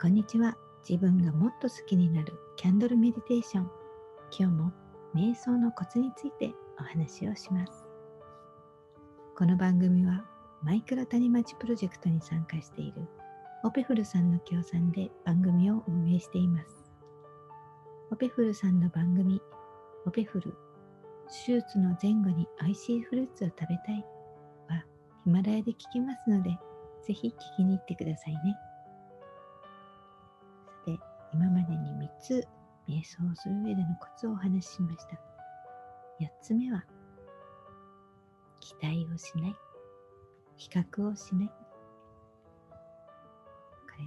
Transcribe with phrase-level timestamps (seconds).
[0.00, 0.56] こんにちは。
[0.88, 3.70] 自分がもっと好きになるキャンドルメディテーション。
[4.30, 4.72] 今日も
[5.14, 7.84] 瞑想のコツについてお話をします。
[9.36, 10.24] この番組は
[10.62, 13.02] マイクロ谷町プロジェクトに参加している
[13.62, 16.82] オペフルさんの協賛で番組を運営しています。
[18.10, 19.38] オペフルさんの番組、
[20.06, 20.54] オペフル、
[21.44, 24.02] 手術の前後に美味しいフルーツを食べたい
[24.66, 24.82] は
[25.24, 26.58] ヒマラヤで聞きますので、
[27.06, 28.56] ぜひ聞きに行ってくださいね。
[31.32, 32.46] 今までに3つ
[32.88, 35.14] 瞑想する上でのコツをお話ししました。
[36.20, 36.84] 4つ目は、
[38.58, 39.56] 期待をしない。
[40.56, 41.48] 比較をしない。
[41.48, 41.54] こ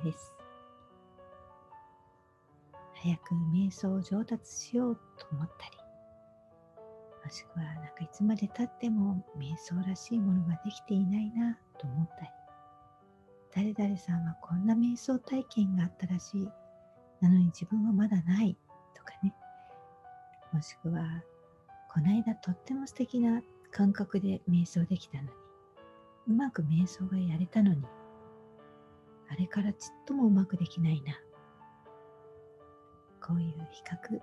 [0.03, 0.33] れです。
[2.95, 5.77] 早く瞑想を上達しようと思ったり、
[7.23, 12.09] もしくはなんかいつまでたっても瞑想らしいものができていないなと思っ
[13.53, 16.49] たり、誰々さんはこんな瞑想体験があったらしい
[17.23, 18.57] なのに自分はまだない
[18.93, 19.33] とかね。
[20.51, 21.23] もしくは
[21.89, 25.29] この間とっても素敵な感覚で瞑想できたのに。
[26.27, 27.81] うまく瞑想がやれたのに。
[29.29, 31.13] あれからちっともうまくできないな。
[33.25, 34.19] こういう比較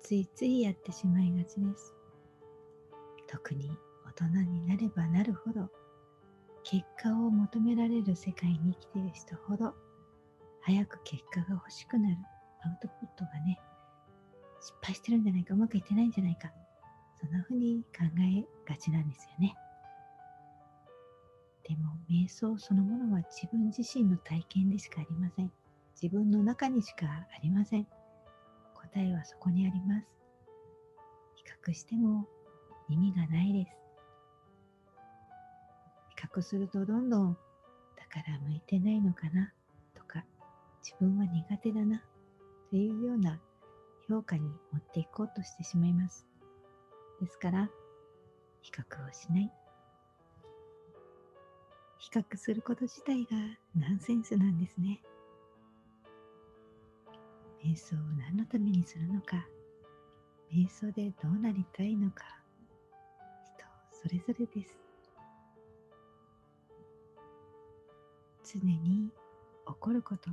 [0.00, 1.94] ついついやってしまいがちです。
[3.26, 3.70] 特に
[4.06, 5.70] 大人になればなるほど
[6.62, 9.74] 結果を求められる世界に生きている人ほど
[10.68, 12.16] 早く結果が欲しくなる
[12.62, 13.58] アウトプットがね、
[14.60, 16.52] 失敗してるんじゃないか、うまくいってないんじゃないか、
[17.18, 19.56] そんな風に考えがちなんですよね。
[21.66, 25.50] でも、瞑想そのものは自分自身の体験でしかありません。
[26.02, 27.86] 自分の中にしかありません。
[28.74, 30.06] 答えはそこにあります。
[31.36, 32.28] 比較しても
[32.90, 33.72] 意味がないです。
[36.10, 37.38] 比較するとどんどん
[37.96, 39.54] だから向いてないのかな
[40.88, 42.02] 自分は苦手だな
[42.70, 43.38] というような
[44.08, 46.26] 評価に持っていこうとしてしまいます。
[47.20, 47.68] ですから、
[48.62, 49.52] 比較をしない。
[51.98, 53.36] 比較すること自体が
[53.76, 55.02] ナンセンスなんですね。
[57.62, 59.46] 瞑想を何のためにするのか、
[60.50, 62.24] 瞑想でどうなりたいのか、
[63.92, 64.74] 人それぞれです。
[68.54, 69.10] 常に
[69.66, 70.30] 起こること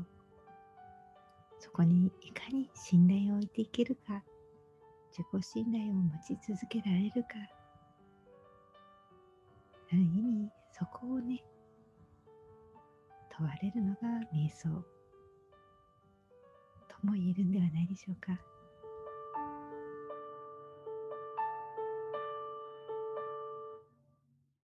[1.59, 4.23] そこにいかに信頼を置いていけるか
[5.11, 7.29] 自己信頼を持ち続けられるか
[9.91, 11.43] ある意味そこをね
[13.37, 13.99] 問われるのが
[14.33, 14.69] 瞑想
[16.87, 18.39] とも言えるんではないでしょうか。